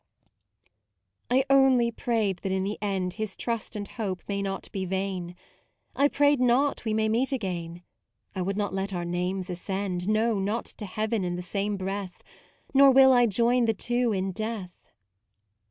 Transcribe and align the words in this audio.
I 1.29 1.43
only 1.47 1.91
prayed 1.91 2.37
that 2.39 2.51
in 2.51 2.63
the 2.63 2.79
end, 2.81 3.13
His 3.13 3.37
trust 3.37 3.75
and 3.75 3.87
hope 3.87 4.23
may 4.27 4.41
not 4.41 4.71
be 4.71 4.83
vain. 4.83 5.35
I 5.95 6.07
prayed 6.07 6.39
not 6.41 6.83
we 6.85 6.91
may 6.95 7.07
meet 7.07 7.31
again: 7.31 7.83
I 8.35 8.41
would 8.41 8.57
not 8.57 8.73
let 8.73 8.95
our 8.95 9.05
names 9.05 9.47
ascend, 9.47 10.09
No, 10.09 10.39
not 10.39 10.65
to 10.65 10.87
Heaven, 10.87 11.23
in 11.23 11.35
the 11.35 11.43
same 11.43 11.77
breath; 11.77 12.23
Nor 12.73 12.89
will 12.89 13.13
I 13.13 13.27
join 13.27 13.65
the 13.65 13.75
two 13.75 14.11
in 14.11 14.31
death. 14.31 14.87